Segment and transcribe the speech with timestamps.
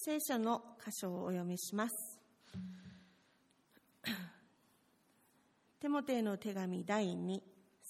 [0.00, 2.20] 聖書の箇所をお読みします。
[5.80, 7.42] テモテへの手紙第2、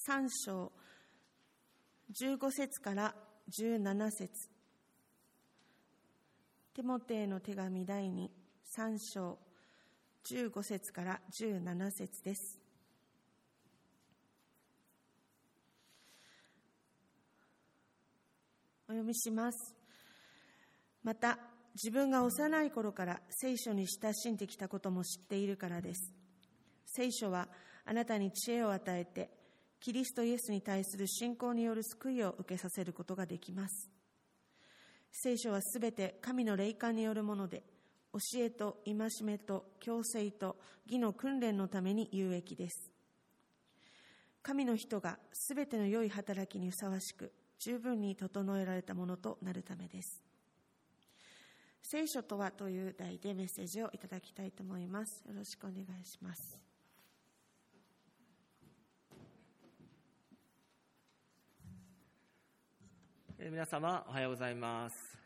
[0.09, 0.73] 3章、
[2.11, 3.15] 15節から
[3.51, 4.49] 17節
[6.73, 8.31] テモテへの手紙第2、
[8.75, 9.39] 3章、
[10.25, 12.59] 15節から17節です。
[18.89, 19.75] お読みします。
[21.03, 21.39] また、
[21.75, 26.13] 自分が幼い頃から聖書に親しんできたことも知っているからです。
[26.87, 27.49] 聖書は
[27.85, 29.31] あなたに知恵を与えて、
[29.81, 33.91] キリストイエスに対する信仰による救いを受けさせることができます。
[35.13, 37.63] 聖書はすべて神の霊感によるもので、
[38.13, 42.91] 教えと戒めと強制と義の訓練のために有益です。
[44.43, 50.28] 神の人がすべての良い働きにふさわしく、十分に整えられたものとなるためです。
[51.91, 55.25] 聖書とはという題でメッセージをいただきたいと思います。
[55.27, 56.61] よろしくお願いします。
[63.39, 65.17] え皆様おはようございます、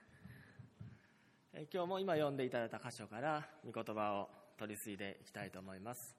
[1.53, 6.15] え今日も今読んでいただいた箇所から御言葉を取り継いでいきたいと思います、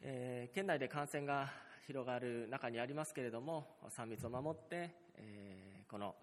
[0.00, 1.52] えー県内で感染が
[1.86, 6.14] 広がる中にありますけれども3密を守って、えーこの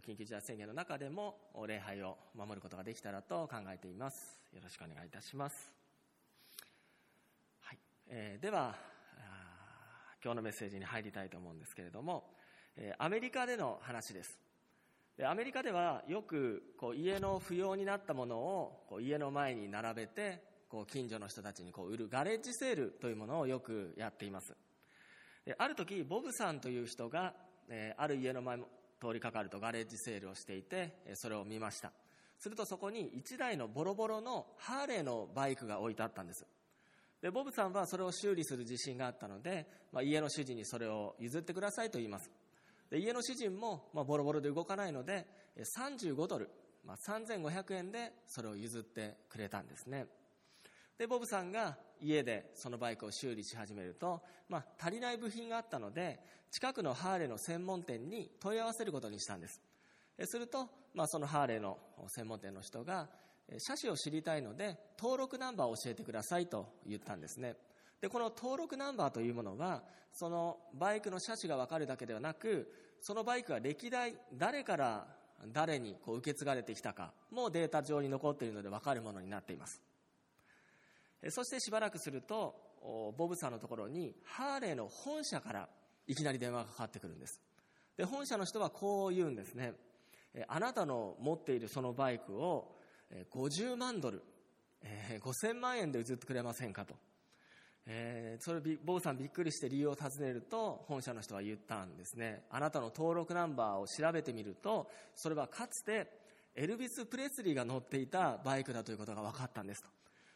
[0.00, 4.38] 緊急事態宣言の中でも礼拝を守ることができたらと考えています。
[4.52, 5.74] よろしくお願いいたします。
[7.60, 7.78] はい。
[8.08, 8.92] えーでは
[10.24, 12.30] 今日のメッセージに入りたいと思うんですけれども、
[12.76, 14.38] えアメリカでの話です。
[15.16, 24.54] でアメリカではよくこう家の不要になったものをこう家の前に並べてこう近所の人たちにこう売るガレージセールというものをよくやっています。
[25.44, 27.34] である時ボブさんという人が、
[27.68, 28.68] えある家の前を
[29.02, 31.92] 通りかかるとガレージセールをしていてそれを見ました。
[32.38, 36.46] するとそこに1台のボロボロのハーレーのバイクが置いてあったんです。
[37.20, 42.30] でボブさんはそれを修理する自信があったので、まあ、家の主人にそれを譲ってくださいと言います。
[42.90, 45.26] で家の主人も、まあ、ボロボロで動かないので
[45.78, 46.50] 35ドル、
[46.84, 50.06] まあ、3500円でそれを譲ってくれたんですね。
[50.98, 56.20] でボブさんが家でそのバイクを修理し始めると、まあ、足りない部品があったので
[56.50, 59.60] 近くのハーレーの専門店に問い合わせることにしたんです。
[60.24, 63.08] すると、まあ、そのハーレーの専門店の人が
[63.58, 67.56] 車種を知りたいので登録ナンバーを教えてくださいと言ったんですね。
[68.00, 72.70] でこの登録ナンバーというものはそのバイクの車種が分かるだけではなく
[73.00, 75.06] そのバイクが歴代誰から
[75.52, 79.80] 誰にこう受け継がれてきたかもデータ上に残っているので分かるものになっています。
[81.30, 82.54] そしてしばらくすると
[83.16, 85.68] ボブさんのところにハーレーの本社から
[86.06, 87.40] いきなり電話がかかってくるんです。
[87.96, 89.74] で本社の人はこう言うんですね。
[90.48, 92.74] あなたの持っているそのバイクを
[93.30, 94.22] 50万ドル、
[94.82, 96.94] えー5000万円で譲ってくれませんかと、
[97.86, 102.44] えーそれボブさんびっくりして理由を尋ねると本社の人は言ったんですね。
[102.50, 106.08] あなたの登録ナンバーを調べてみるとそれはかつて
[106.54, 109.88] エルビス・プレスリーが乗っていたバイクだということが分かったんですと、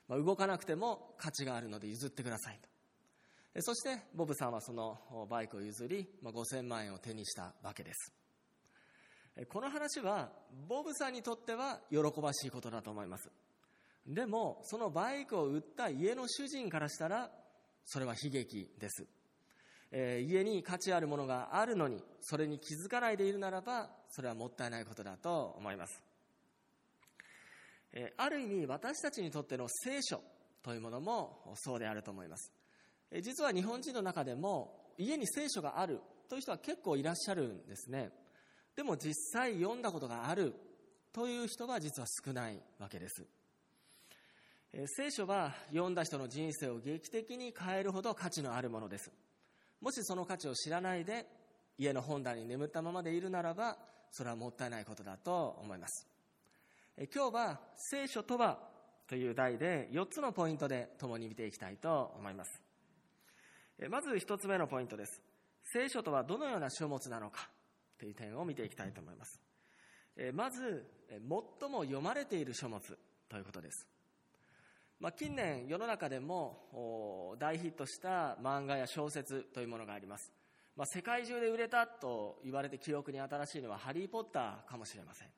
[0.09, 3.62] まあ、動かなくても価値があるので譲ってくださいと。
[3.62, 8.12] そしてボブさんはそのバイクを譲り、まあ、5000万円を手にしたわけです。
[9.49, 10.31] この話は
[10.69, 13.31] ボブさんにとっては喜ばしいことだと思います。
[14.06, 17.31] でもそのバイクを売った家の主人からしたら
[17.84, 19.06] それは悲劇です、
[19.91, 26.06] えー家に価値あるものがあるのにそれに気づかないでいるならばそれはもったいないことだと思います。
[27.99, 30.21] えある意味私たちにとっての聖書
[30.62, 32.53] というものもそうであると思います。
[33.11, 38.11] え実は日本人の中でも家に聖書があるという人は結構いらっしゃるんですね。
[38.77, 40.53] でも実際読んだことがある
[41.11, 43.25] という人は実は少ないわけです。
[44.89, 49.11] 聖書は読んだ人の人生を劇的に変えるほど価値のあるものです。
[49.81, 51.27] もしその価値を知らないで
[51.79, 53.79] 家の本棚に眠ったままでいるならば
[54.11, 56.16] それはもったいないことだと思います。
[57.12, 58.58] 今日は聖書とは
[59.06, 62.62] という題で4つのポイントで共に見ていきたいと思います。
[63.78, 65.22] えまず1つ目のポイントです。
[65.64, 67.50] 聖書とはどのような書物なのか
[67.98, 69.40] という点を見ていきたいと思います。
[70.16, 72.81] えまずえ最も読まれている書物
[73.28, 73.87] ということです。
[74.98, 80.32] まあ、近年世の中でも大ヒットした漫画や小説というものがあります、
[80.75, 85.28] まあ、世界中で売れたと言われて記憶に新しいのは「ハリー・ポッター」かもしれません。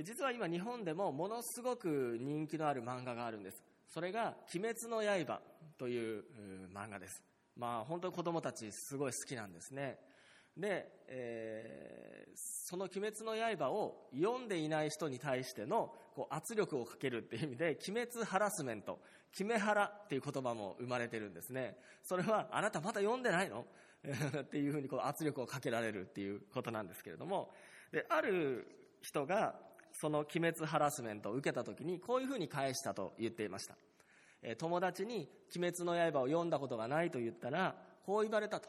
[0.00, 3.62] 実は今日本でもものすごく人気のある漫画があるんです。
[3.88, 5.42] それが「鬼滅の刃」
[5.76, 6.24] という
[6.72, 7.22] 漫画です。
[7.56, 9.98] まあ本当に子供たちすごい好きなんですね。
[10.56, 18.98] で、えー、その「鬼滅の刃」を読んでいない人に対してのこう圧力をかけるっていう意味で「鬼滅ハラスメント」
[19.30, 21.76] 「決めハラ」っていう言葉も生まれてるんですね。
[22.02, 23.66] それは「あなたまだ読んでないの?
[24.40, 27.52] 」っていうふうにこう圧力をかけられるっていうことなんですけれども。
[27.90, 28.66] である
[29.02, 29.60] 人が
[29.92, 33.76] その鬼滅ハラスメントを受けた時にこういうふうに返したと言っていました。
[34.58, 38.68] 友達に「鬼滅の刃」を読んだことがないと言ったらこう言われたと。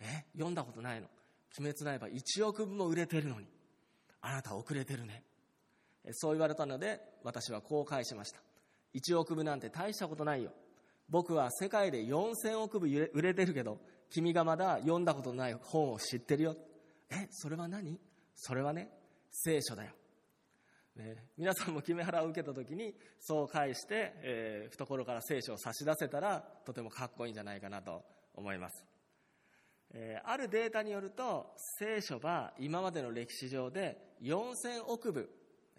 [0.00, 0.24] え？
[0.32, 1.06] 読んだことないの？
[1.58, 3.46] 鬼滅の刃1億部も売れてるのに。
[4.20, 5.22] あなた遅れてるね。
[6.12, 8.40] そう言われたので私はこう返しました。
[8.94, 10.52] 1億部なんて大したことないよ。
[11.08, 13.80] 僕は世界で4000億部売れてるけど
[14.10, 16.56] 君がまだ読んだことない本を知ってるよ。
[17.10, 17.28] え？
[17.30, 18.00] それは何？
[18.34, 18.90] それはね
[19.30, 19.92] 聖書だよ、
[20.98, 28.02] ね、皆さんも決め腹を受けた時にそう返して、えー、懐から聖書を差し出せたらとてもかっこいいんじゃないかなと
[28.34, 28.84] 思います。
[29.94, 35.30] えあるデータによると聖書は今までの歴史上で4000億部、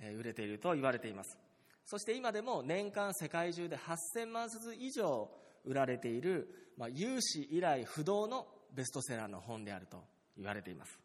[0.01, 1.37] え売れていると言われています。
[1.85, 5.29] そして今でも年間世界中で8000万冊以上
[5.65, 10.03] 売られている、まあ、有史以来不動のベストセラーの本であると
[10.37, 10.99] 言われています、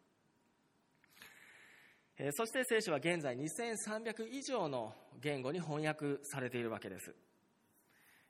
[2.31, 7.13] そして聖書は現在2300以上の言語に翻訳されているわけです、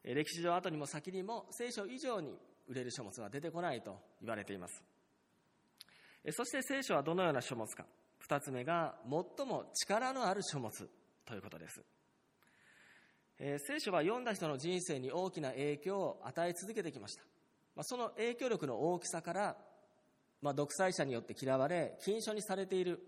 [0.04, 2.36] 歴史上後にも先にも聖書以上に
[2.68, 4.84] 売れる書物は出てこないと言われています。
[6.32, 7.86] そして聖書はどのような書物か。
[8.18, 8.96] 二つ目が
[9.38, 10.72] 最も力のある書物
[11.24, 11.84] ということです。
[13.38, 17.24] 聖書は読んだ人の人生に大きな影響を与え続けてきました。
[17.84, 19.58] その影響力の大きさから、
[20.42, 23.00] まあ、独裁者によって嫌われ、禁書にされている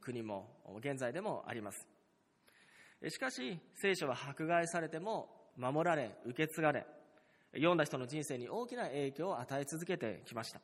[0.00, 0.48] 国も
[0.78, 1.86] 現在でもあります。
[3.08, 6.86] しかし、聖書は迫害されても守られ、受け継がれ、
[7.54, 10.60] 読んだ人の人生に大きな影響を与え続けてきました。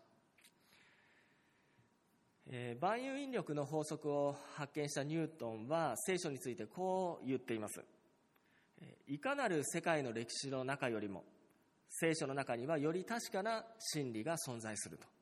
[2.51, 7.85] え、万有引力の法則を発見したニュートンは聖書についてこう言っています。
[9.07, 11.25] いかなる世界の歴史の中よりも
[11.91, 15.18] 聖書の中にはより確かな真理が存在すると。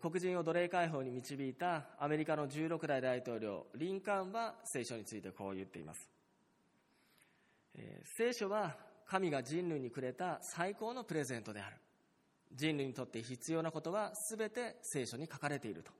[0.00, 6.10] 黒人を奴隷解放に導いたアメリカの16代大統領リンカーンは聖書についてこう言っています。
[8.16, 11.76] 聖書は神が人類にくれた最高のプレゼントである。
[12.52, 15.92] 人類にとって必要なことは全て聖書に書かれていると。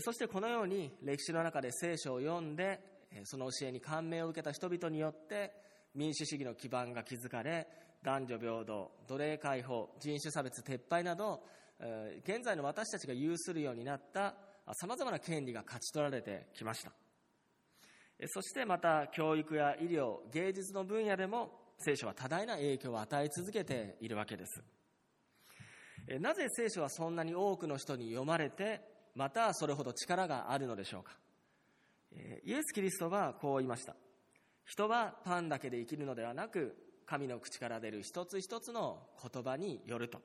[0.00, 2.80] そしてこのように歴史の中で聖書を読んで、
[3.24, 5.52] その教えに感銘を受けた人々によって
[5.94, 7.66] 民主主義の基盤が築かれ、
[8.02, 11.42] 男女平等、奴隷解放、人種差別撤廃など、
[12.24, 14.34] 現在の私たちが有するようになった
[14.74, 16.92] 様々な権利が勝ち取られてきました。
[18.26, 24.62] そしてまた教育や医療、芸術の分野でも聖書は多大な影響を与え続けているわけです。
[26.20, 28.82] なぜ聖書はそんなに多くの人に読まれて、
[29.14, 31.16] またそれほど力があるのでしょうか。
[32.44, 33.96] イエス・キリストはこう言いました。
[34.66, 40.20] 人はパンだけで生きるのではなく、神の口から出る一つ一つの言葉によると。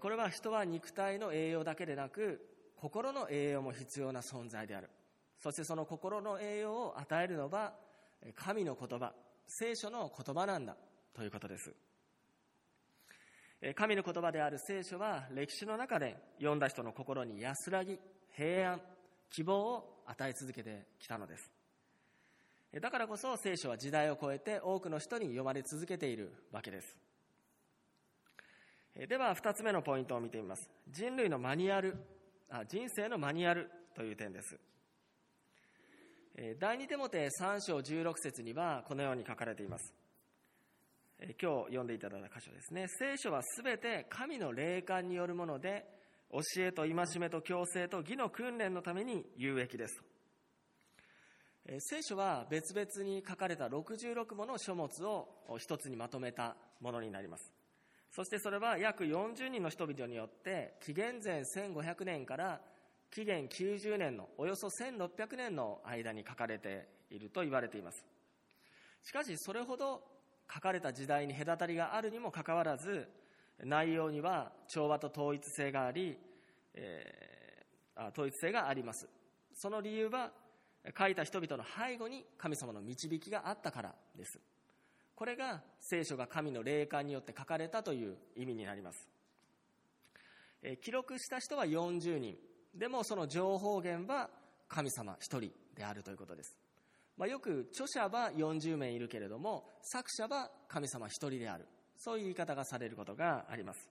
[0.00, 2.40] これは人は肉体の栄養だけでなく、
[2.76, 4.88] 心の栄養も必要な存在である。
[5.38, 7.74] そしてその心の栄養を与えるのは
[8.34, 9.12] 神の言葉、
[9.46, 10.76] 聖書の言葉なんだ
[11.12, 11.74] ということです。
[13.74, 17.98] 神の言葉である聖書は歴史の中で読んだ人の心に安らぎ、
[18.36, 18.80] 平安、
[19.30, 21.50] 希望を与え続けてきたのです。
[22.80, 26.96] だからこそ聖書は時代を超えて多くの人に読まれ続けているわけです。
[28.96, 30.70] では二つ目のポイントを見てみます。
[30.88, 31.96] 人類のマニュアル、
[32.48, 34.56] あ人生のマニュアルという点です。
[36.60, 39.94] 第二手モて3章16節にはこのように書かれています。
[41.20, 42.86] 今日読んでいただいた箇所ですね。
[42.88, 45.84] 聖書はすべて神の霊感によるもので、
[46.30, 50.02] 教えと戒めと強制と義の訓練のために有益です。
[51.78, 57.52] 聖書は別々に書かれた66もの書物を一つにまとめたものになります。
[58.14, 62.60] そしてそれは約40人の人々によって紀元前1500年から
[63.10, 68.04] 紀元90年のおよそ1600年の間に書かれていると言われています。
[69.02, 70.00] しかしそれほど
[70.52, 73.08] 書かれた時代に隔たりがあるにもかかわらず
[73.64, 76.16] 内容には調和と統一性があり、
[76.74, 79.08] えー、統一性があります
[79.54, 80.30] その理由は
[80.96, 84.38] 書いた人々の背後に神様の導きがあったからです
[85.14, 89.08] これが聖書が神の霊感によって書かれたという意味になります、
[90.82, 92.36] 記録した人は40人
[92.74, 94.28] でもその情報源は
[94.68, 96.58] 神様一人であるということです。
[97.16, 101.66] まあ、よく著者は40名いるけれども、作者は神様一人である。
[101.96, 103.88] そういう言い方がされることがあります。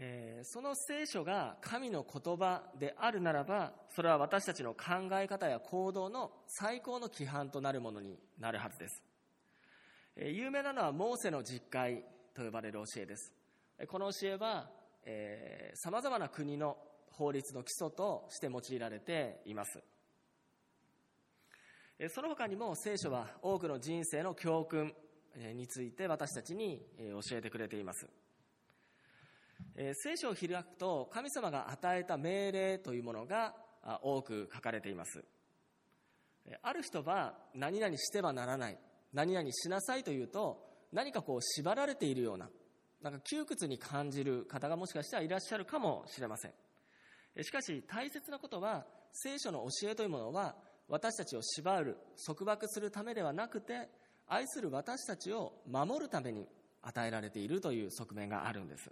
[0.00, 9.02] えー、その聖書が神の言葉であるならば、それは私たちの考え方や行動の最高の規範となるものになるはずです。
[10.16, 13.32] えー、有名なのはモーセの実会と呼ばれる教えです。
[13.88, 14.70] この教えは、
[15.04, 16.76] えー、様々な国の
[17.10, 19.82] 法律の基礎として用いられています。
[22.10, 24.94] その他にも聖書は多くの人生の教訓
[25.54, 28.08] について私たちに教えてくれています。
[29.80, 33.54] え聖書を開くと神様が与えた命令というものが
[34.02, 35.24] 多く書かれています。
[36.62, 38.78] ある人は何々してはならない、
[39.12, 42.50] 何々しなさいというと何かこう縛られているような、
[43.00, 46.52] なんか窮屈に感じる方がもしかしたらいらっしゃるかもしれません。
[47.44, 50.56] しかし大切なことは聖書の教えというものは
[50.88, 53.88] 私たちを縛る束縛するためではなくて
[54.26, 56.48] 愛する私たちを守るために
[56.82, 58.90] 与えられているという側面があるんです、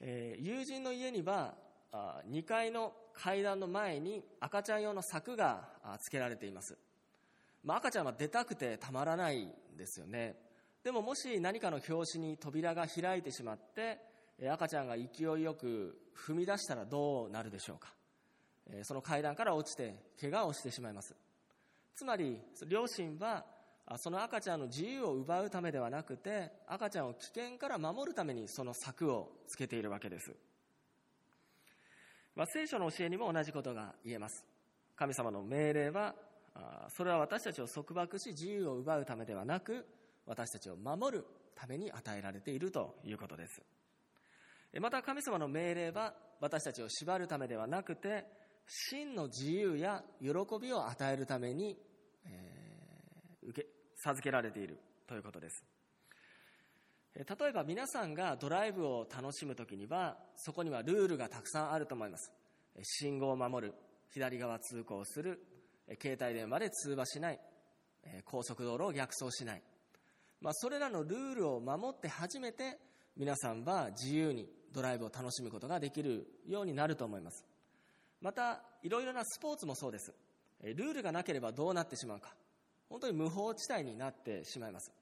[0.00, 1.54] えー、友人の家には
[1.92, 5.68] あ2階の階段の前に赤ちゃん用の柵が
[6.00, 6.76] つけられています、
[7.64, 10.36] まあ、赤ちゃんは出たくてたまらないんですよね。
[10.84, 13.98] でももし何かの拍子に扉が開いてしまって
[14.48, 17.92] 赤ちゃんが勢いよく踏み出したらどうなるでしょうか。
[18.82, 21.14] その階段から落ちて怪我をしてしまいます。
[21.94, 23.44] つまり両親は
[23.96, 30.32] その赤ちゃんの自由を奪うためではなくて赤ちゃんを危険から守るためにその柵をつけているわけです、
[32.36, 34.44] まあ、聖書の教えにも同じことが言えます。
[34.94, 36.14] 神様の命令は
[36.88, 39.86] それは私たちを束縛し自由を奪うためではなく
[40.26, 43.62] 私たちを守るために与えられているということです。
[44.80, 48.26] また神様の命令は私たちを縛るためではなくて
[48.66, 50.28] 真の自由や喜
[50.60, 51.78] びを与えるために、
[52.26, 55.64] えー、受け授けられているということです。
[57.14, 62.32] 例えば皆さんがドライブを楽しむ時にはそこにはルールがたくさんあると思います。
[62.82, 63.74] 信号を守る
[64.10, 65.44] 左側通行する
[66.00, 67.40] 携帯電話で通話しない
[68.24, 69.62] 高速道路を逆走しない、
[70.40, 72.78] まあ、それらのルールを守って初めて
[73.16, 77.44] 皆さんは自由にドライブを楽しむことができるようになると思います。
[78.20, 80.14] またいろいろなスポーツもそうです。
[80.62, 82.34] ルールがなければどうなってしまうか。
[82.88, 84.92] 本当に無法地帯になってしまいます。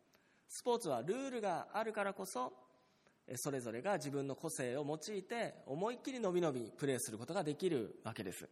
[0.48, 2.52] スポーツはルールがあるからこそ
[3.34, 8.48] それぞれが自分の個性を用いて思いっきりのびのびプレーすることができるわけです。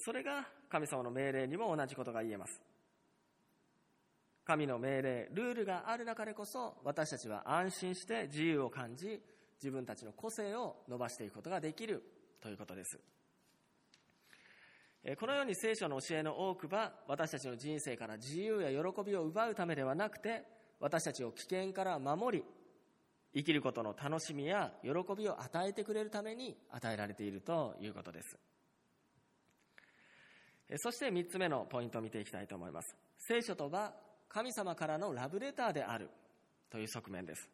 [0.00, 2.60] それが神様の命令にも同じことが言えます。
[4.44, 9.22] 神の命令ルールがある中でこそ私たちは安心して自由を感じ
[9.62, 12.02] 自分たちの個性を伸ばしていくことができる
[12.42, 12.98] ということです。
[15.18, 20.44] このように聖書の教えの多くは私たちの人生から自由や喜びを奪うためではなくて
[20.80, 22.44] 私たちを危険から守り
[23.34, 28.38] 生きることの楽しみや喜びを与えてくれるために与えられているということです。
[30.76, 32.96] そして3つ目のポイントを見ていきたいと思います。
[33.18, 33.92] 聖書とは
[34.28, 36.08] 神様からのラブレターである
[36.70, 37.50] という側面です。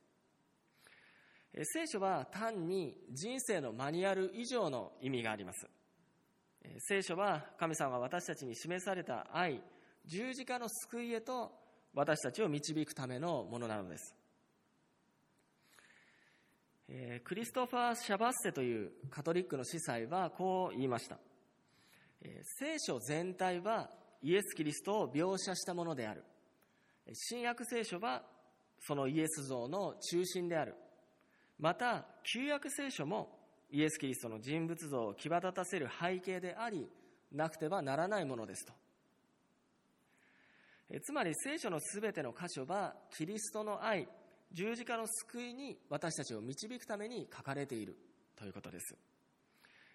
[1.65, 5.67] 聖書は単に人生のマニュアル以上の意味があります。
[6.79, 9.63] 聖書は神様が私たちに示された愛、
[10.07, 11.53] 十字架の救いへと
[11.95, 14.15] 私たちを導くためのものなのです。
[17.25, 21.19] クリストファー・シャバッセというカトリックの司祭はこう言いました。
[22.59, 23.91] 聖書全体は
[24.23, 26.25] イエス・キリストを描写したものである。
[27.13, 28.23] 新約聖書は
[28.81, 30.75] そのイエス像の中心である。
[31.59, 33.40] また旧約聖書も
[33.71, 36.89] イエス・キリストの人物像を際立たせる背景であり
[37.33, 38.73] なくてはならないものですと。
[41.03, 44.09] つまり聖書のすべての箇所はキリストの愛
[44.53, 47.97] 十字架の救いに私たちを導くために書かれている
[48.37, 48.97] ということです。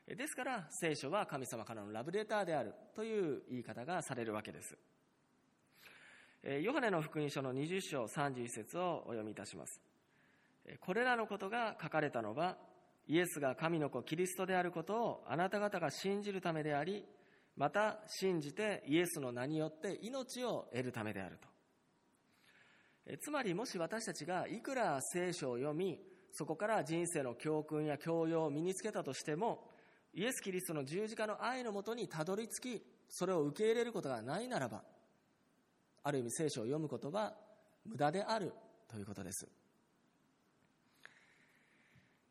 [0.07, 4.77] ですから聖書は神様からのラブレターであるという言い方がされるわけです。
[6.61, 9.81] ヨハネの福音書の20章31節をお読みいたします。
[10.79, 12.55] これらのことが書かれたのは、
[13.07, 17.05] イエスが神の子キリストであることをあなた方が信じるためであり、
[17.55, 21.47] また信じてイエスの名によって命を得るためであると。
[23.07, 25.99] えつまりもし私たちがいくら聖書を読み、
[26.31, 29.69] そこから人生の教訓や教養を身につけたとしても、
[30.13, 34.83] イエス・キリストの十字架の愛のもとにたどり着き、それを受け入れることがないならば、
[36.03, 37.33] ある意味聖書を読むことは
[37.85, 38.53] 無駄である
[38.87, 39.47] ということです。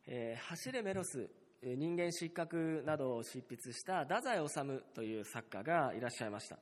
[0.07, 1.31] えー、走れメロス、
[1.63, 6.59] 人間失格などを執筆した太宰治という作家がいらっしゃいました。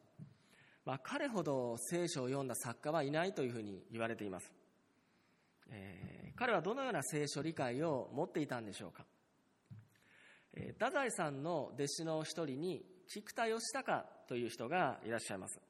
[0.85, 4.53] まあ、彼ほど聖書を読んだ作家はいないというふうに言われています。
[5.71, 9.05] えー、彼はどのような聖書理解を持っていたんでしょうか
[10.79, 15.61] 太宰さんの弟子の一人に菊田義孝という人がいらっしゃいます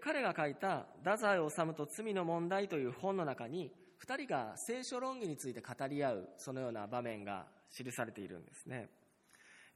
[0.00, 3.72] 彼が書いた「太宰治と罪の問題」という本の中に
[4.06, 8.88] 2人が聖書論議について語り合うそのような場面が記されているんですね。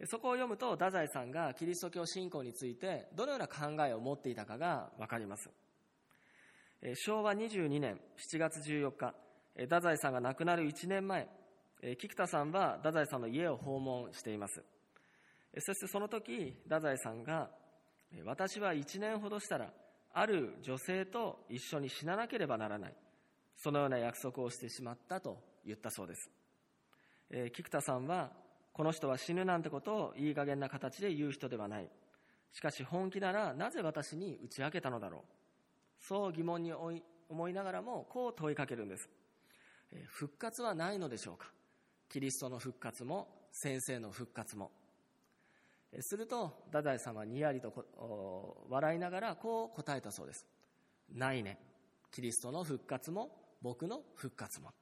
[0.07, 5.49] そこを読むと太宰さんがキリスト教信仰についてどのような考えを持っていたかが分かります。
[6.95, 8.01] 昭和22年
[8.33, 9.15] 7月14日
[9.57, 11.29] 太宰さんが亡くなる1年前
[11.99, 14.65] 菊田さんは太宰さんの家を訪問しています。
[15.59, 17.51] そしてその時太宰さんが
[18.25, 19.73] 私は1年ほどしたら
[20.13, 22.95] ある女性と一緒に死ななければならない。
[23.57, 26.31] そのような約束をしてしまったと言ったそうです、
[27.31, 28.33] えー、菊田さんは
[28.73, 31.91] この人は死ぬなんてことをいい加減な形で言う人ではない。
[32.53, 35.21] しかし本気ならなぜ私に打ち明けたのだろう。
[36.01, 36.73] そう疑問に
[37.29, 39.09] 思いながらもこう問いかけるんです、
[39.93, 41.53] えー、復活はないのでしょうか。
[42.09, 44.71] キリストの復活も先生の復活も。
[45.93, 47.87] えすると太宰さんはにやりと
[48.71, 50.47] 笑いながらこう答えたそうです。
[51.13, 51.59] ないね。
[52.11, 54.73] キリストの復活も僕の復活も。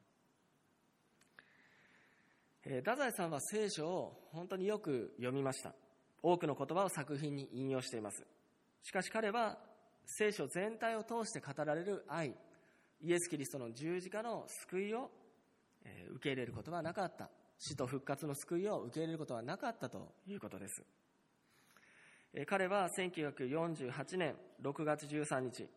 [2.63, 5.75] 太宰さんは聖書を本当によく読みました。
[6.23, 8.27] 多くの言葉を作品に引用しています。
[8.83, 9.59] しかし彼は
[10.05, 12.35] 聖書全体を通して語られる愛
[13.03, 15.11] イエス・キリストの十字架の救いを
[16.13, 17.31] 受け入れることはなかった。
[17.59, 20.83] 死と復活の救いを受け入れることはなかったということです。
[22.47, 25.69] 彼は1948年6月13日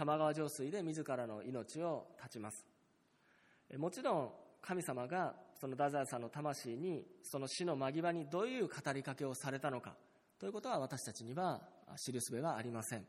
[0.00, 2.64] 玉川上水で自らの命を絶ちます。
[3.76, 4.30] もちろん
[4.62, 9.94] 神様がその太宰さんの魂にその死の間際にどういう語りかけをされたのか
[10.38, 11.60] ということは私たちには
[11.98, 13.06] 知るすべはありません。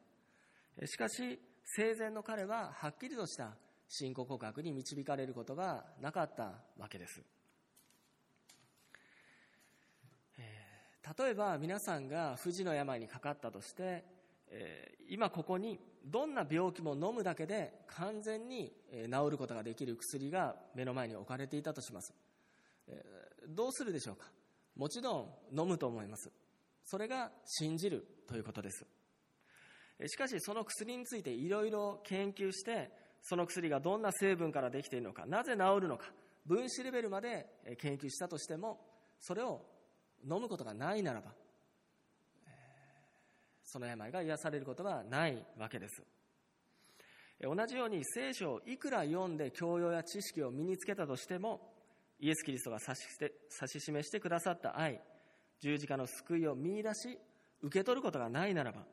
[0.86, 3.56] しかし生前の彼ははっきりとした
[3.88, 7.22] 信仰告白に導かれることがなかったわけです。
[11.18, 14.04] 例えば皆さんが不治の病にかかったとして、
[15.08, 22.14] 今ここにどんな病気も飲むだけで完全に治ることができる薬が目の前に置かれていたとします、
[22.88, 23.04] え、
[23.48, 24.26] どうするでしょうか？
[24.76, 25.18] もちろ
[25.54, 26.32] ん飲むと思います。
[26.84, 28.86] それが信じるということです。
[30.08, 32.90] しかしその薬についていろいろ研究して
[33.22, 36.06] その薬がどんな成分からできているのかなぜ治るのか
[36.48, 37.46] 分子レベルまで
[37.80, 38.80] 研究したとしても
[39.20, 39.62] それを
[40.24, 41.32] 飲むことがないならば、
[43.72, 46.04] その病が癒されることはないわけです。
[47.42, 51.74] 同じように聖書をいくら読んで教養や知識を身につけたとしても、
[52.20, 55.02] イエス・キリストが指し指し示してくださった愛、
[55.62, 57.18] 十字架の救いを見出し、
[57.62, 58.84] 受け取ることがないならば、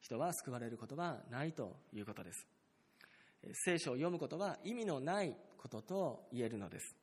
[0.00, 2.46] 人は救われることはないということです。
[3.52, 6.96] 聖書を読むことは意味のないことと言えるのです。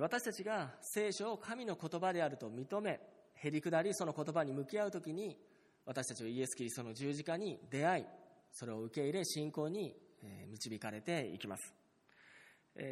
[0.00, 3.00] 私たちが聖書を神の言葉であると認め、
[3.44, 5.36] へりくだりその言葉に向き合うときに、
[5.84, 8.04] 私たちはイエス・キリストの十字架に出会い、
[8.52, 9.96] それを受け入れ、信仰に
[10.48, 11.74] 導かれていきます。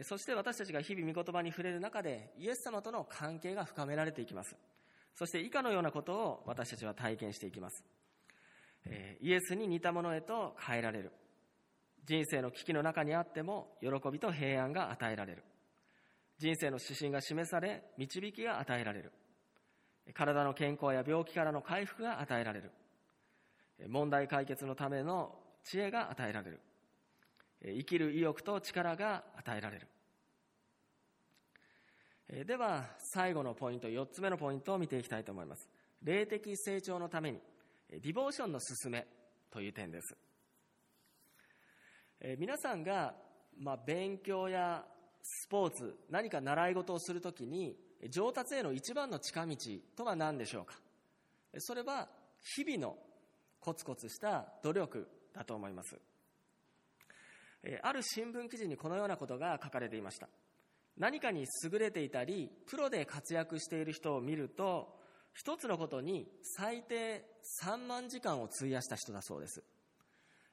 [0.05, 4.57] そして私たちが日々御言葉に触れる中で、イエス様との関係が深められていきます。
[5.15, 7.85] そして以下のようなことを私たちは体験していきます。
[9.21, 11.13] イエスに似たものへと変えられる。
[12.05, 15.45] 人生の危機の中にあっても、喜びと平安が与えられる。
[16.39, 19.13] 人生の指針が示され、導きが与えられる。
[20.15, 22.71] 体の健康や病気からの回復が与えられる。
[23.89, 26.61] 問題解決のための知恵が与えられる。
[27.63, 29.87] 生きる意欲と力が与えられる。
[32.47, 35.69] では、最後のポイント、4つ目のポイントを見ていきたいと思います。
[36.03, 37.41] 霊的成長のために、
[37.91, 39.07] ディボーションの進め
[39.51, 40.17] という点です。
[42.39, 43.15] 皆さんが、
[43.59, 44.85] まあ、勉強や
[45.23, 47.77] スポーツ、何か習い事をするときに、
[48.09, 49.57] 上達への一番の近道
[49.97, 50.75] とは何でしょうか？
[51.59, 52.09] それは、
[52.57, 52.97] 日々の
[53.61, 55.99] コツコツした努力だと思います。
[57.83, 60.29] ある新聞記事にこのようなことが書かれていました。
[60.97, 64.99] 何かに優れていたり、プロで活躍している人を見ると、
[65.35, 67.25] 一つのことに最低
[67.63, 69.63] 3万時間を費やした人だそうです。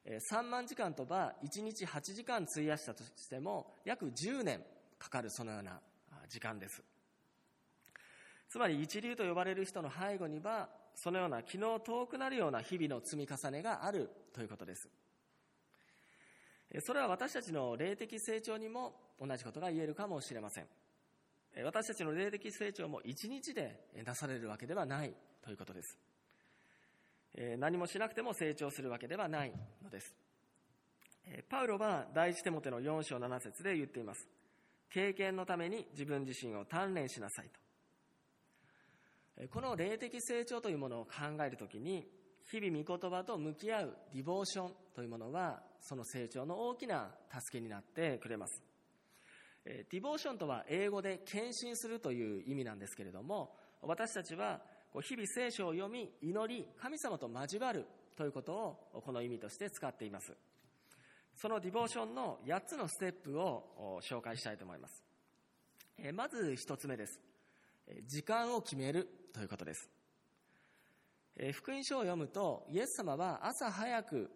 [0.08, 4.64] 3万時間とば1日8時間費やしたとしても約10年
[4.98, 5.80] かかるそのような
[6.30, 6.82] 時間です。
[8.50, 14.90] つまり一流と呼ばれる人の背後にはそのような気の遠くなるような日々の積み重ねがあるということです。
[16.82, 20.68] それは私たちの霊的成長にも同じことが言えるかもしれません。
[21.64, 25.98] 私たちの霊的成長も一日でなされるわけではないということです。
[27.58, 30.16] 何もしなくても成長するわけではないのです。
[31.50, 34.28] パウロは第一手モての4章7節で言っています。
[34.90, 37.60] 経験のために自分自身を鍛錬しなさいと。
[39.50, 42.08] この霊的成長というものを考えるときに、
[42.50, 48.64] 日々御言葉と向き合うディボーションというものは、その成長の大きな助けになってくれます。
[49.66, 54.62] ディボーションとは英語で献身するという意味なんですけれども、私たちは
[55.02, 60.34] 日々聖書を読み、祈り、神様と交わるということをこの意味として使っています。
[61.36, 65.04] そのディボーションの8つのステップを紹介したいと思います。
[66.14, 67.20] まず1つ目です。
[68.06, 69.90] 時間を決めるということです。
[71.54, 74.32] 福音書を読むと、イエス様は朝早く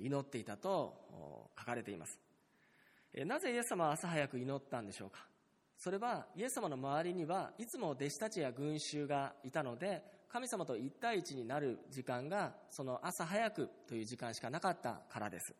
[0.00, 2.20] 祈っていたと書かれています。
[3.26, 5.26] なぜイエス様は朝早く祈ったんでしょうか？
[5.84, 15.54] それはイエス様の周りにはいつも弟子たちや群衆がいたので神様と一対一になる時間がその朝早くという時間しかなかったからです。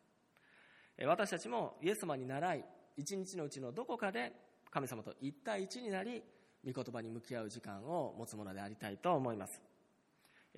[1.05, 2.65] 私たちもイエス様に習い
[2.97, 4.33] 一日のうちのどこかで
[4.71, 6.23] 神様と一対一になり
[6.65, 9.61] 御言葉に向き合う時間を持つものでありたいと思います。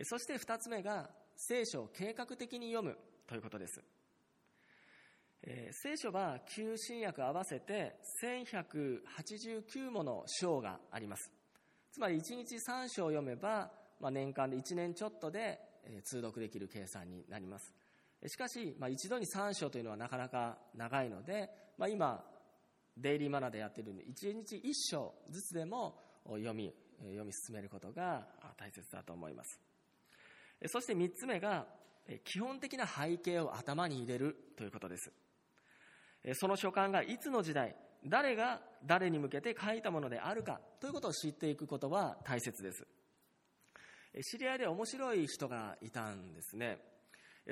[0.03, 3.81] そして二つ目が聖書を計画的に読むということです。
[5.43, 11.31] えー、聖書は旧新約合わせて1189もの章があります。
[11.91, 17.73] つまり1日3章読めば、まあ、年間で1年ちょっとで、えー、通読できる計算になります。
[18.25, 22.23] しかし、まあ、一度に3章というのはなかなか長いので、まあ、今、
[22.97, 29.59] デイリーマナーでやっているので、1日1章ずつでも読み、読み進めることが大切だと思います。
[30.65, 31.67] そして3つ目が、
[32.23, 35.11] 基本的な背景を頭に入れるということです。
[36.33, 42.87] その書簡がいつの時代、誰が誰に向けて書いたものであるかということを知っていくことは大切です。
[44.23, 46.79] 知り合いで面白い人がいたんですね。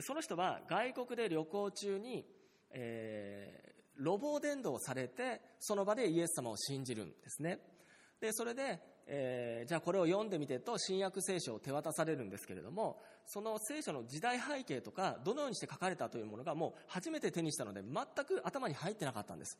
[0.01, 2.25] その人は外国で旅行中に、
[2.71, 7.59] えー、路傍伝道されて、その場でイエス様を信じるんですね。
[8.19, 19.59] で、それで、えー、じゃあこれを読んでみてと新約聖書を手渡されるんですけれども、その聖書の時代背景とか、どのようにして書かれたというものがもう初めて手にしたので、全く頭に入ってなかったんです。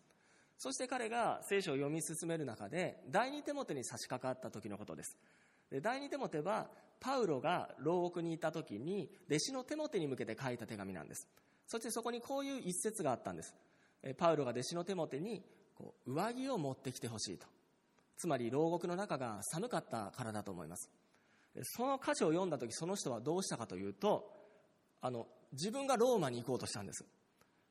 [0.58, 5.18] そして彼が聖書を読み進める中で、第二手モテに差し掛かった時のことです。
[5.70, 11.28] で第二手モテは、パウロが牢獄にいた時に、弟子のテモテに向けて書いた手紙なんです。
[11.68, 13.54] そしてそこにこういう一節があったんです。
[14.18, 15.44] パウロが弟子のテモテに、
[15.76, 17.48] こう上着を持ってきてほしいと。
[18.18, 20.90] つまり牢獄の中が寒かったからだと思います。
[21.64, 24.30] その歌詞を読んだ時その人はどうしたかというと
[25.02, 27.06] あの自分がローマに行こうとしたんです。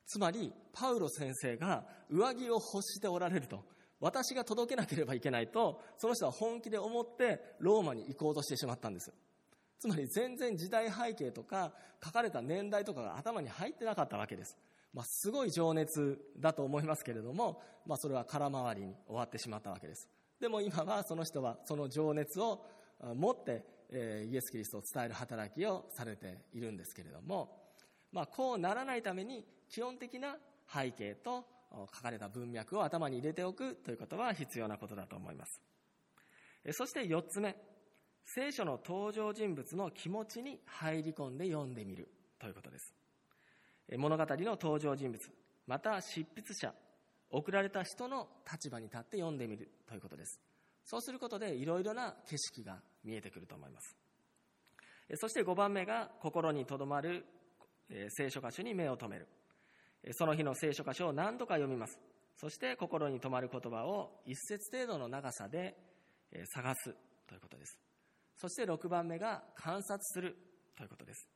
[0.07, 3.65] つまりパウロ先生が上着を欲しておられると。
[4.01, 9.13] 私が届けなければいけないとその人は本気で思ってローマに行こうとしてしまったんです。
[9.79, 14.57] つまり全然時代背景とか書かれた年代とかが頭に入ってなかったわけです、
[14.95, 20.09] まあ、すごい情熱だと思いますけれども、まあ、それは空回りに終わってしまったわけです。
[20.41, 22.65] でも今はその人はその情熱を
[23.15, 27.57] 持ってイエス・キリストを伝える働きをされているんですけれども、
[28.13, 30.37] まあ、こうならないために基本的な
[30.73, 31.45] 背景と
[31.93, 35.61] 書かれた文脈を頭に入れておくということは必要なことだと思います。
[36.73, 37.57] そして4つ目、
[38.25, 42.95] 聖書の登場人物の気持ちに入り込んで読んでみるということです。
[43.99, 45.21] 物語の登場人物、
[45.67, 46.73] また執筆者、
[47.35, 50.41] 送られた人の立場に立って読んでみるということです。
[50.85, 53.97] そうすることでいろいろな景色が見えてくると思います。
[55.17, 57.25] そして5番目が心にとどまる
[58.11, 59.27] 聖書箇所に目を留める。
[60.13, 61.99] その日の聖書箇所を何度か読みます。
[62.37, 65.77] そして心に留まる言葉を一節程度の長さで
[66.55, 66.95] 探す
[67.27, 67.79] ということです。
[68.37, 70.37] そして6番目が観察する
[70.77, 71.29] ということです。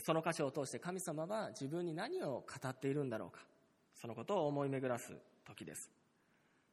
[0.00, 3.40] その箇所を通して神様は自分に何を語っているんだろうか。
[3.94, 5.12] そのことを思い巡らす
[5.44, 5.90] 時です。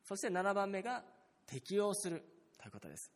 [0.03, 1.03] そして7番目が
[1.45, 2.23] 適応する
[2.57, 3.11] ということです。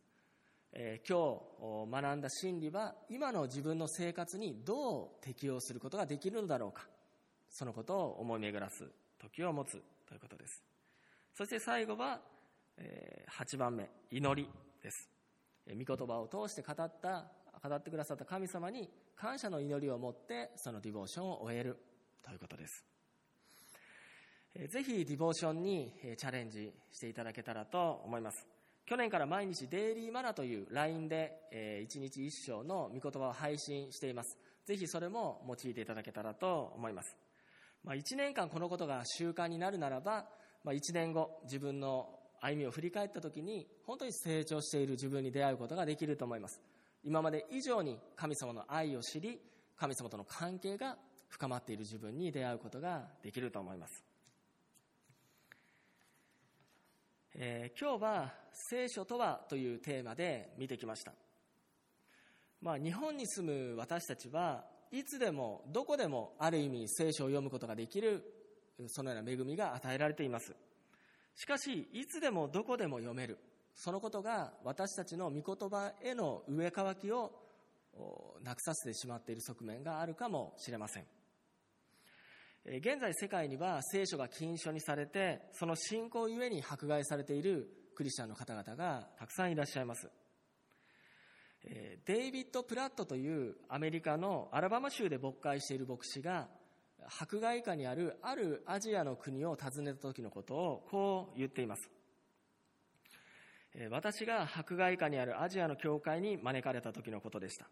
[0.74, 1.40] えー、今
[1.88, 6.88] 日学んだ真理は今の自分の生活にどう適応することができるのだろうか。
[7.50, 8.84] そのことを思い巡らす
[9.18, 10.64] 時を持つということです。
[11.34, 12.20] そして最後は、
[12.78, 14.50] えー、8番目、祈り
[14.82, 15.10] です。
[15.66, 17.32] えー、御言葉を通して語った、
[17.64, 21.78] 語ってくださった神様に感謝の祈りを持ってそのディボーションを終える
[22.22, 22.95] ということです。
[24.56, 28.48] ぜひディボーションにチャレンジしていただけたらと思います。
[28.86, 34.38] 去年から毎日デイリーマナという LINE で1日1章の御言葉を配信しています。
[34.66, 37.18] ぜひそれも用いていただけたらと思います。
[37.84, 40.26] まあ、1年間このことが習慣になるならば、
[40.64, 42.08] まあ、1年後自分の
[42.40, 46.62] 歩みを振り返った時に本当に成長している自分に出会うことができると思います。
[47.04, 49.42] 今まで以上に神様の愛を知り、
[49.76, 54.05] 神様との関係が深まっている自分に出会うことができると思います。
[57.38, 61.14] えー、今日は聖書とはというテーマで見てきました。
[62.62, 68.24] まあ、日本に住む私たちはいつでもどこでもある意味聖書を読むことができる
[68.88, 70.56] そのような恵みが与えられています。
[71.36, 73.38] しかし、いつでもどこでも読める。
[73.74, 77.34] そのことが私たちの御言葉への植え替きを
[78.42, 81.15] なくさせてしまっている側面があるかもしれません。
[82.68, 90.10] 現在世界には聖書が禁書にされて、その信仰ゆえに迫害されているクリスチャンの方々がたくさんいらっしゃいます。
[92.06, 96.48] デイビッド・プラットというアメリカのアラバマ州で牧会している牧師が
[97.20, 101.90] 迫害下にあるあるアジアの国を訪ねた時のことをこう言っています。
[103.92, 107.68] 私が迫害下にあるアジアの教会に招かれた時のことでした。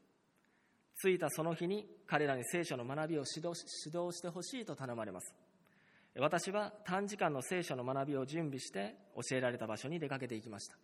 [1.02, 5.34] 着いたその日に彼らに聖書の学びを指導指導してほしいと頼まれます。
[6.20, 10.76] 私は短時間の聖書の学びを準備して教えられた場所に出かけていきました。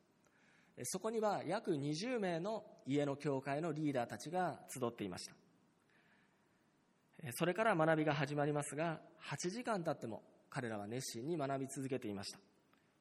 [0.83, 5.33] そこには約20名の家の教会のリーダーたちが集っていました。
[7.33, 12.39] それから学びが始まりますが、8時間経っても彼らは熱心に学び続けていました。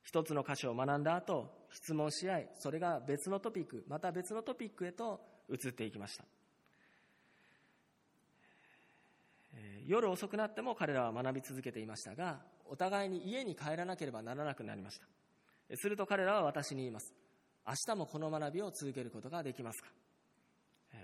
[0.03, 6.25] 一つの箇所を学んだ後、質問し合い、それが別のトピック、また別のトピックへと移っていきました。
[9.89, 15.07] 夜遅くなっても彼らは学び続けていましたが、お互いに家に帰らなければならなくなりました。
[15.77, 17.15] すると彼らは私に言います。
[17.67, 19.89] 明日もこの学びを続けることができますか？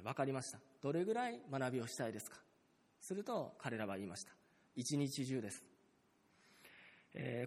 [0.04, 0.58] わかりました。
[0.82, 2.36] どれぐらい学びをしたいですか？
[3.00, 4.32] すると彼らは言いました。
[4.76, 5.64] 一日中です。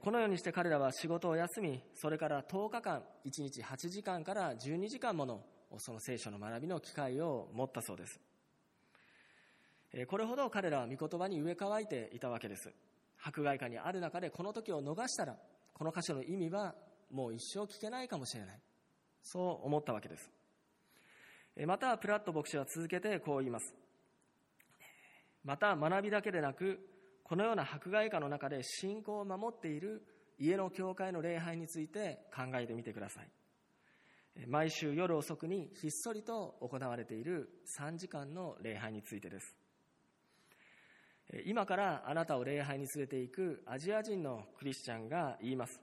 [0.01, 5.43] このようにして彼らは仕事を休み、それから10日間、1日8時間から12時間もの
[5.77, 8.19] その聖書の学びの機会を持ったそうです。
[10.05, 12.71] これほど彼らは御言葉に植え替えていたわけです。
[13.19, 15.35] 迫害下にある中でこの時を逃したら、
[15.73, 16.75] この箇所の意味は
[17.11, 18.59] もう一生聞けないかもしれない。
[19.21, 20.31] そう思ったわけです。
[21.65, 23.75] また、プラット牧師は続けてこう言います。
[25.43, 26.79] また学びだけでなく、
[27.23, 30.03] このような迫害下の中で信仰を守っている
[30.37, 33.31] 家の教会の礼拝について考えてみてください。
[34.45, 39.56] 毎週夜遅くにひっそりと行われている3時間の礼拝についてです。
[41.45, 45.81] 今からあなたを礼拝に連れて行くアジア人のクリスチャンが言います。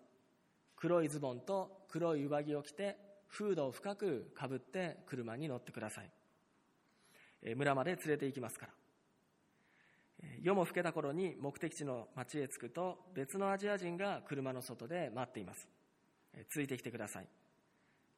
[0.76, 2.96] 黒いズボンと黒い上着を着て
[3.28, 6.10] フードを深くかぶって車に乗ってください。
[7.54, 8.72] 村まで連れて行きますから。
[10.40, 15.68] 夜も更けた頃に目的地の町へ着くと別のアジア人が車の外で待っています。
[16.48, 17.28] ついてきてください。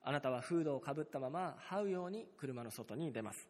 [0.03, 3.49] あなたはフードをかぶったまま這うように車の外に出ます。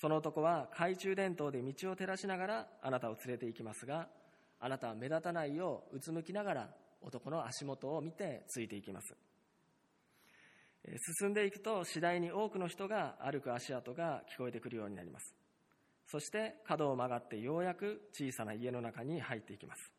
[0.00, 4.08] その男は懐中電灯で道を照らしながらあなたを連れて行きますが、
[4.60, 6.68] あなたは目立たないよううつむきながら
[7.02, 9.14] 男の足元を見てついていきます。
[11.20, 15.34] 進んでいくと次第に多くの人が歩く足跡が聞こえてくるようになります。
[16.06, 19.92] そして角を曲がってようやく小さな家の中に入っていきます。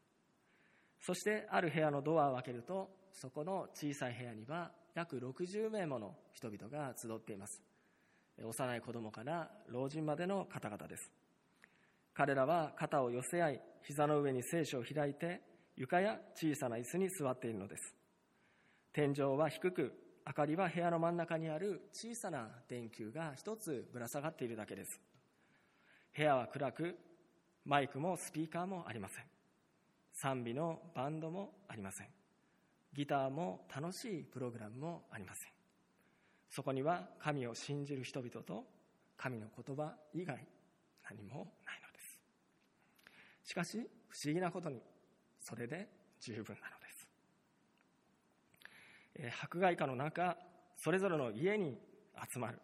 [1.01, 7.68] そしてある部屋のドアを開けると、そこの小さい部屋には約60名もの人々が集っています。
[8.43, 11.11] 幼い子供から老人までの方々です。
[12.13, 15.41] 彼らは肩を寄せ合い、膝の上に聖書を開いて、
[15.75, 17.95] 床や小さな椅子に座っているのです。
[18.91, 19.93] 天井は低く、
[20.27, 24.99] 明かりは部屋の真ん中にある小さな電球が一つぶら下がっているだけです。
[26.15, 26.97] 部屋は暗く、
[27.65, 29.25] マイクもスピーカーもありません。
[30.13, 32.07] 賛美のバンドもありません。
[32.93, 35.58] ギターも楽しいプログラムもありません。
[36.49, 38.65] そこには神を信じる人々と
[39.15, 40.45] 神の言葉以外
[41.09, 42.19] 何もないのです。
[43.43, 44.81] しかし不思議なことに
[45.39, 45.87] それで
[46.19, 46.89] 十分なので
[49.29, 49.39] す。
[49.43, 50.37] 迫害下の中、
[50.75, 51.77] それぞれの家に
[52.31, 52.59] 集まる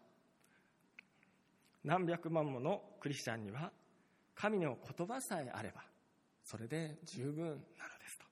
[1.84, 3.72] 何百万ものクリスチャンには
[4.34, 5.84] 神の言葉さえあれば
[6.44, 7.58] それで十分なの
[8.00, 8.26] ですと、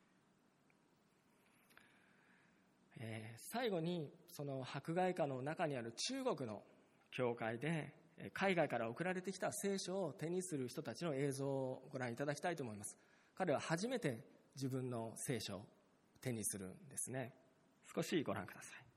[3.06, 6.64] えー、最後にその迫害下の中にある中国の
[7.12, 7.94] 教会で
[8.34, 12.96] 海外から送られてきた聖書を手にする人たちの映像をご覧いただきたいと思います。
[13.36, 14.24] 彼は初めて
[14.56, 15.66] 自分の聖書を
[16.22, 17.34] 手にするんですね。
[17.94, 18.93] 少しご覧ください。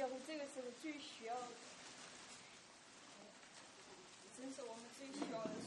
[0.00, 1.42] 这是我们教会这个时候最需要的，
[4.34, 5.66] 真是我们最需要的事。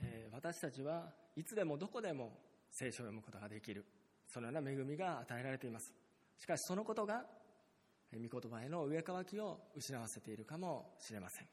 [0.00, 2.38] えー私たちはいつでもどこでも
[2.70, 3.84] 聖書を読むことができる
[4.28, 5.92] そのような恵みが与えられています
[6.38, 7.24] しかしそのことが
[8.18, 11.48] 御言葉への植え替きを失わせているかもしれません。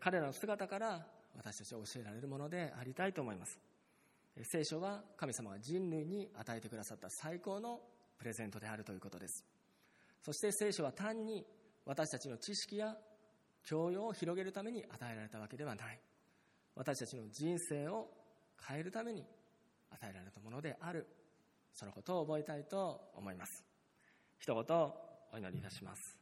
[0.00, 3.58] 彼らの姿から私たちは教えられるものでありたいと思います。
[4.42, 7.80] 聖書は神様が人類に与えてくださった最高の
[8.18, 9.44] プレゼントであるということです。
[10.22, 11.46] そして聖書は単に
[11.84, 12.96] 私たちの知識や
[13.62, 16.00] 教養を広げるために与えられたわけではない。
[16.74, 18.10] 私たちの人生を
[18.68, 19.24] 変えるために
[19.90, 21.06] 与えられたものである。
[21.72, 23.64] そのことを覚えたいと思います。
[24.38, 26.18] 一言お祈りいたします。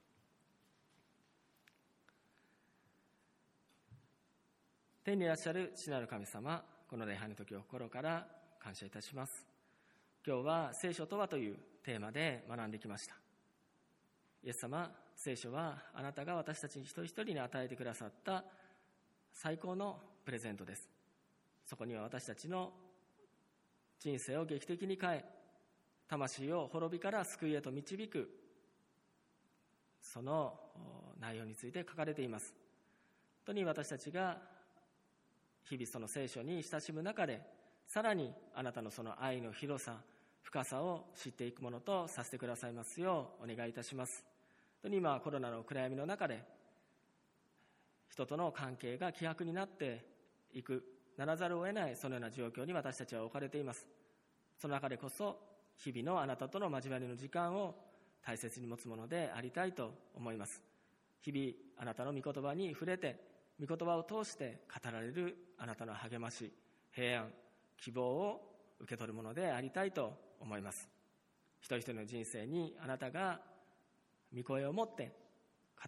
[5.05, 8.27] 天にいらっしゃる父なる神様この礼拝の時を心から
[8.59, 9.47] 感謝いたします。
[10.27, 13.15] 今日は聖書とはというテーマで学んできました。
[14.43, 18.45] イエス様聖書はあなたが私たち一人一人に与えてくださった
[19.33, 20.89] 最高のプレゼントです。
[21.67, 22.73] そこには私たちの
[23.99, 25.25] 人生を劇的に変え
[26.09, 28.44] 魂を滅びから救いへと導く
[30.05, 30.61] その
[31.19, 32.55] 内容について書かれています。
[33.47, 34.39] 本当に私たちが
[35.65, 37.41] 日々その聖書に親しむ中で
[37.87, 39.97] さらにあなたのその愛の広さ
[40.43, 44.23] 深さを知っていくものとさせてくださいますようお願いいたします。
[44.83, 46.45] 本当に今コロナの暗闇の中で
[48.11, 50.05] 人との関係が希薄になって
[50.53, 50.85] いく
[51.17, 53.87] ならざるを得ないそのような状況に私たちは置かれています。
[54.59, 55.41] その中でこそ
[55.77, 57.75] 日々のあなたとの交わりの時間を
[58.25, 60.63] 大切に持つものでありたいと思います。
[61.21, 63.21] 日々あなたの御言葉に触れて
[63.61, 66.53] 御言葉を通して語られるあなたの励まし
[66.93, 67.33] 平安
[67.79, 68.41] 希望を
[68.81, 70.89] 受け取るものでありたいと思います。
[71.61, 73.41] 一人一人の人生にあなたが
[74.37, 75.13] 御声を持って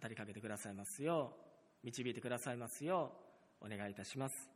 [0.00, 1.32] 語りかけてくださいますよ
[1.82, 3.12] う導いてくださいますよ
[3.60, 4.50] うお願いいたします。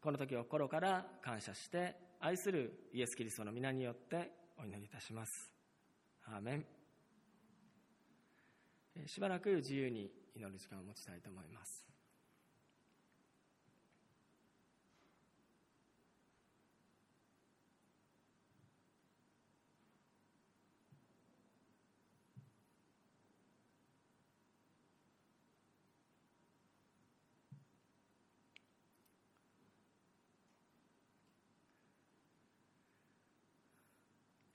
[0.00, 5.57] この時を心から感謝して愛するイエス・キリストの皆によってお祈りいたします。
[6.34, 6.66] アーメン
[9.06, 11.87] しばらく自由に祈る時間を持ちたいと思います。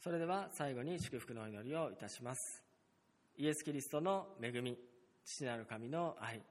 [0.03, 2.61] それでは最後に祝福のお祈りをいたします。
[3.37, 4.77] イエス・キリストの恵み
[5.23, 6.41] 父なる神の愛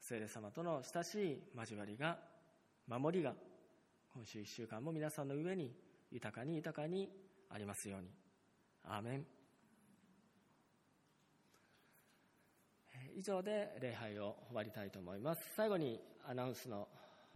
[0.00, 2.16] 聖霊様との親しい交わりが
[2.88, 3.34] 守りが
[4.14, 5.70] 今週1週間も皆さんの上に
[6.10, 7.10] 豊かに豊かに
[7.50, 8.08] ありますように。
[8.84, 9.26] アーメン。
[13.18, 15.42] 以上で礼拝を終わりたいと思います。
[15.54, 16.88] 最後にアナウンスの